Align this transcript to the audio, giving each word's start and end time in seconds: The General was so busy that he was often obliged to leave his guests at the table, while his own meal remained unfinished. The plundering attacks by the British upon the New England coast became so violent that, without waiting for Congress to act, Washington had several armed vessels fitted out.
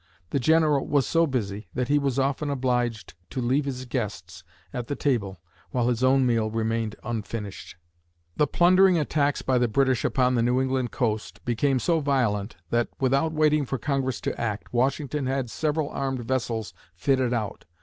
The 0.31 0.39
General 0.39 0.87
was 0.87 1.05
so 1.05 1.27
busy 1.27 1.67
that 1.75 1.87
he 1.87 1.99
was 1.99 2.17
often 2.17 2.49
obliged 2.49 3.13
to 3.29 3.39
leave 3.39 3.65
his 3.65 3.85
guests 3.85 4.43
at 4.73 4.87
the 4.87 4.95
table, 4.95 5.39
while 5.69 5.89
his 5.89 6.03
own 6.03 6.25
meal 6.25 6.49
remained 6.49 6.95
unfinished. 7.03 7.75
The 8.35 8.47
plundering 8.47 8.97
attacks 8.97 9.43
by 9.43 9.59
the 9.59 9.67
British 9.67 10.03
upon 10.03 10.33
the 10.33 10.41
New 10.41 10.59
England 10.59 10.89
coast 10.89 11.45
became 11.45 11.77
so 11.77 11.99
violent 11.99 12.55
that, 12.71 12.87
without 12.99 13.31
waiting 13.31 13.63
for 13.63 13.77
Congress 13.77 14.19
to 14.21 14.41
act, 14.41 14.73
Washington 14.73 15.27
had 15.27 15.51
several 15.51 15.89
armed 15.89 16.23
vessels 16.27 16.73
fitted 16.95 17.31
out. 17.31 17.65